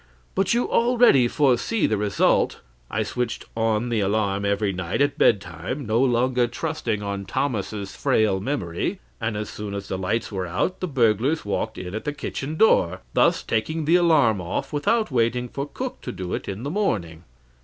[0.33, 2.61] But you already foresee the result.
[2.89, 7.95] I switched on the alarm every night at bed time, no longer trusting on Thomas's
[7.95, 12.05] frail memory; and as soon as the lights were out the burglars walked in at
[12.05, 16.33] the kitchen door, thus taking the alarm off without waiting for the cook to do
[16.33, 17.23] it in the morning.